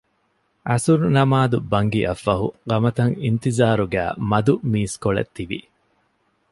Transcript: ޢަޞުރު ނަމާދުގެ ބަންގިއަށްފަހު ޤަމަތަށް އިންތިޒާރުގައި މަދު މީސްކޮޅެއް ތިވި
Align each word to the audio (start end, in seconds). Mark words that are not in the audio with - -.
ޢަޞުރު 0.71 1.07
ނަމާދުގެ 1.17 1.67
ބަންގިއަށްފަހު 1.71 2.47
ޤަމަތަށް 2.69 3.15
އިންތިޒާރުގައި 3.23 4.13
މަދު 4.29 4.53
މީސްކޮޅެއް 4.71 5.33
ތިވި 5.35 5.59